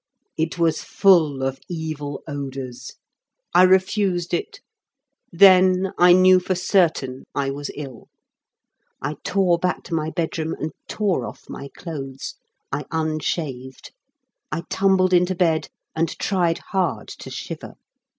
It 0.35 0.57
was 0.57 0.81
full 0.83 1.43
of 1.43 1.59
evil 1.69 2.23
odours. 2.27 2.93
I 3.53 3.61
refused 3.61 4.33
it. 4.33 4.59
Then 5.31 5.93
I 5.95 6.11
knew 6.11 6.39
for 6.39 6.55
certain 6.55 7.23
I 7.35 7.51
was 7.51 7.69
ill. 7.75 8.07
I 8.99 9.17
tore 9.23 9.59
back 9.59 9.83
to 9.83 9.93
my 9.93 10.09
bedroom 10.09 10.55
and 10.59 10.71
tore 10.87 11.27
off 11.27 11.47
my 11.47 11.69
clothes. 11.77 12.33
I 12.71 12.85
unshaved. 12.89 13.91
I 14.51 14.63
tumbled 14.71 15.13
into 15.13 15.35
bed 15.35 15.69
and 15.95 16.09
tried 16.17 16.57
hard 16.71 17.07
to 17.19 17.29
shiver. 17.29 17.75